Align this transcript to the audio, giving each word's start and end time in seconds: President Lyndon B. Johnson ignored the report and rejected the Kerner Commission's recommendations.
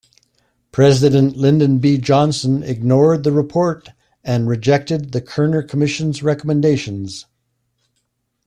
President 0.71 1.37
Lyndon 1.37 1.77
B. 1.77 1.99
Johnson 1.99 2.63
ignored 2.63 3.23
the 3.23 3.31
report 3.31 3.89
and 4.23 4.47
rejected 4.47 5.11
the 5.11 5.21
Kerner 5.21 5.61
Commission's 5.61 6.23
recommendations. 6.23 7.27